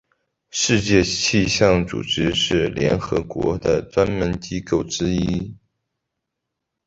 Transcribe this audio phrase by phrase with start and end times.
[0.49, 5.55] 世界气象组织是联合国的专门机构之一。